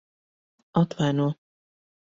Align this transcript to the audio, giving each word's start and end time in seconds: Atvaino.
Atvaino. 0.79 1.27